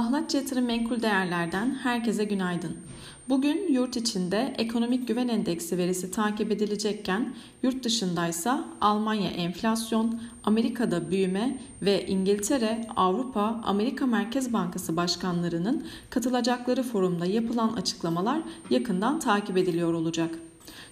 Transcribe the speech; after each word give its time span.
Ahlatçı 0.00 0.36
Yatırım 0.36 0.64
Menkul 0.64 1.02
Değerler'den 1.02 1.74
herkese 1.74 2.24
günaydın. 2.24 2.76
Bugün 3.28 3.72
yurt 3.72 3.96
içinde 3.96 4.54
ekonomik 4.58 5.08
güven 5.08 5.28
endeksi 5.28 5.78
verisi 5.78 6.10
takip 6.10 6.50
edilecekken 6.50 7.34
yurt 7.62 7.84
dışındaysa 7.84 8.64
Almanya 8.80 9.30
enflasyon, 9.30 10.20
Amerika'da 10.44 11.10
büyüme 11.10 11.58
ve 11.82 12.06
İngiltere, 12.06 12.86
Avrupa, 12.96 13.60
Amerika 13.64 14.06
Merkez 14.06 14.52
Bankası 14.52 14.96
başkanlarının 14.96 15.86
katılacakları 16.10 16.82
forumda 16.82 17.26
yapılan 17.26 17.72
açıklamalar 17.72 18.42
yakından 18.70 19.18
takip 19.18 19.56
ediliyor 19.56 19.92
olacak. 19.94 20.34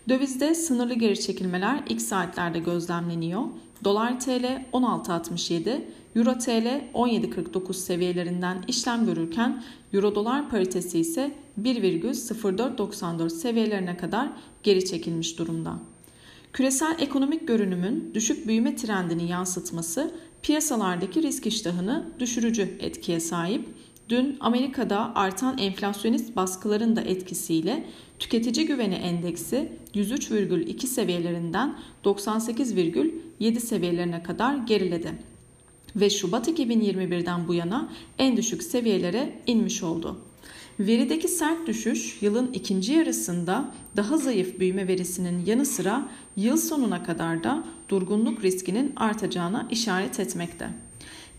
Dövizde 0.09 0.54
sınırlı 0.54 0.95
geri 0.95 1.20
çekilmeler 1.20 1.82
ilk 1.88 2.02
saatlerde 2.02 2.59
gözlemleniyor. 2.59 3.43
Dolar 3.84 4.20
TL 4.20 4.64
16.67, 4.72 5.80
Euro 6.16 6.38
TL 6.38 6.80
17.49 6.95 7.72
seviyelerinden 7.72 8.64
işlem 8.68 9.06
görürken 9.06 9.62
Euro 9.92 10.14
dolar 10.14 10.50
paritesi 10.50 10.98
ise 10.98 11.30
1,0494 11.62 13.30
seviyelerine 13.30 13.96
kadar 13.96 14.28
geri 14.62 14.84
çekilmiş 14.84 15.38
durumda. 15.38 15.78
Küresel 16.52 16.97
ekonomik 16.98 17.48
görünümün 17.48 18.10
düşük 18.14 18.47
büyüme 18.47 18.77
trendini 18.77 19.30
yansıtması 19.30 20.14
piyasalardaki 20.42 21.23
risk 21.23 21.47
iştahını 21.47 22.06
düşürücü 22.19 22.62
etkiye 22.80 23.20
sahip. 23.20 23.69
Dün 24.09 24.36
Amerika'da 24.41 25.12
artan 25.14 25.59
enflasyonist 25.59 26.36
baskıların 26.36 26.97
da 26.97 27.00
etkisiyle 27.00 27.84
tüketici 28.19 28.66
güveni 28.66 28.95
endeksi 28.95 29.72
103,2 29.95 30.86
seviyelerinden 30.86 31.78
98,7 32.05 33.61
seviyelerine 33.61 34.22
kadar 34.22 34.55
geriledi 34.55 35.12
ve 35.97 36.10
Şubat 36.10 36.48
2021'den 36.48 37.48
bu 37.48 37.55
yana 37.55 37.92
en 38.19 38.37
düşük 38.37 38.62
seviyelere 38.62 39.33
inmiş 39.47 39.83
oldu. 39.83 40.19
Verideki 40.80 41.28
sert 41.28 41.67
düşüş 41.67 42.22
yılın 42.22 42.53
ikinci 42.53 42.92
yarısında 42.92 43.75
daha 43.97 44.16
zayıf 44.16 44.61
büyüme 44.61 44.89
verisinin 44.89 45.47
yanı 45.47 45.66
sıra 45.66 46.09
yıl 46.36 46.56
sonuna 46.56 47.03
kadar 47.03 47.44
da 47.44 47.64
durgunluk 47.89 48.44
riskinin 48.44 48.92
artacağına 48.97 49.69
işaret 49.70 50.20
etmekte. 50.20 50.70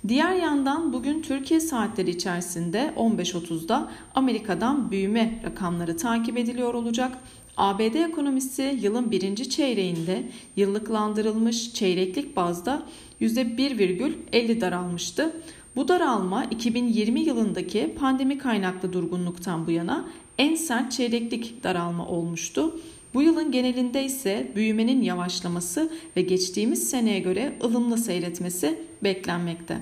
Diğer 0.07 0.35
yandan 0.35 0.93
bugün 0.93 1.21
Türkiye 1.21 1.59
saatleri 1.59 2.09
içerisinde 2.09 2.93
15.30'da 2.97 3.91
Amerika'dan 4.15 4.91
büyüme 4.91 5.41
rakamları 5.45 5.97
takip 5.97 6.37
ediliyor 6.37 6.73
olacak. 6.73 7.17
ABD 7.57 7.95
ekonomisi 7.95 8.79
yılın 8.81 9.11
birinci 9.11 9.49
çeyreğinde 9.49 10.23
yıllıklandırılmış 10.55 11.73
çeyreklik 11.73 12.35
bazda 12.35 12.83
%1,50 13.21 14.61
daralmıştı. 14.61 15.33
Bu 15.75 15.87
daralma 15.87 16.43
2020 16.43 17.19
yılındaki 17.19 17.95
pandemi 17.99 18.37
kaynaklı 18.37 18.93
durgunluktan 18.93 19.67
bu 19.67 19.71
yana 19.71 20.05
en 20.37 20.55
sert 20.55 20.91
çeyreklik 20.91 21.63
daralma 21.63 22.07
olmuştu. 22.07 22.79
Bu 23.13 23.21
yılın 23.21 23.51
genelinde 23.51 24.03
ise 24.03 24.51
büyümenin 24.55 25.01
yavaşlaması 25.01 25.91
ve 26.17 26.21
geçtiğimiz 26.21 26.89
seneye 26.89 27.19
göre 27.19 27.53
ılımlı 27.63 27.97
seyretmesi 27.97 28.79
beklenmekte. 29.03 29.77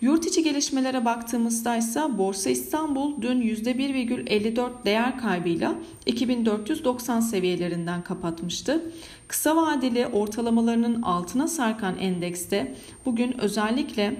Yurt 0.00 0.26
içi 0.26 0.42
gelişmelere 0.42 1.04
baktığımızda 1.04 1.76
ise 1.76 2.00
Borsa 2.18 2.50
İstanbul 2.50 3.22
dün 3.22 3.42
%1,54 3.42 4.70
değer 4.84 5.18
kaybıyla 5.18 5.74
2490 6.06 7.20
seviyelerinden 7.20 8.04
kapatmıştı. 8.04 8.92
Kısa 9.28 9.56
vadeli 9.56 10.06
ortalamalarının 10.06 11.02
altına 11.02 11.48
sarkan 11.48 11.98
endekste 11.98 12.74
bugün 13.06 13.40
özellikle 13.40 14.16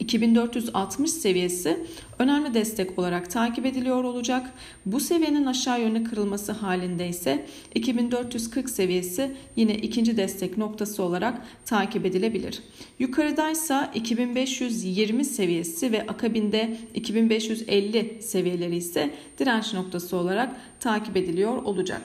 2460 0.00 1.10
seviyesi 1.10 1.86
önemli 2.18 2.54
destek 2.54 2.98
olarak 2.98 3.30
takip 3.30 3.66
ediliyor 3.66 4.04
olacak. 4.04 4.52
Bu 4.86 5.00
seviyenin 5.00 5.46
aşağı 5.46 5.80
yönlü 5.80 6.04
kırılması 6.04 6.52
halinde 6.52 7.08
ise 7.08 7.46
2440 7.74 8.70
seviyesi 8.70 9.32
yine 9.56 9.74
ikinci 9.74 10.16
destek 10.16 10.58
noktası 10.58 11.02
olarak 11.02 11.42
takip 11.64 12.06
edilebilir. 12.06 12.62
Yukarıdaysa 12.98 13.92
2520 13.94 15.24
seviyesi 15.24 15.92
ve 15.92 16.06
akabinde 16.06 16.76
2550 16.94 18.18
seviyeleri 18.22 18.76
ise 18.76 19.10
direnç 19.38 19.74
noktası 19.74 20.16
olarak 20.16 20.56
takip 20.80 21.16
ediliyor 21.16 21.56
olacak. 21.56 22.02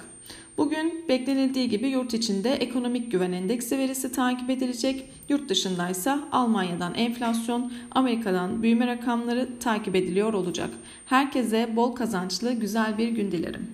Bugün 0.59 1.05
beklenildiği 1.09 1.69
gibi 1.69 1.87
yurt 1.87 2.13
içinde 2.13 2.53
ekonomik 2.53 3.11
güven 3.11 3.31
endeksi 3.31 3.77
verisi 3.77 4.11
takip 4.11 4.49
edilecek. 4.49 5.09
Yurt 5.29 5.49
dışındaysa 5.49 6.19
Almanya'dan 6.31 6.95
enflasyon, 6.95 7.71
Amerika'dan 7.91 8.63
büyüme 8.63 8.87
rakamları 8.87 9.59
takip 9.59 9.95
ediliyor 9.95 10.33
olacak. 10.33 10.69
Herkese 11.05 11.75
bol 11.75 11.95
kazançlı 11.95 12.53
güzel 12.53 12.97
bir 12.97 13.07
gün 13.07 13.31
dilerim. 13.31 13.67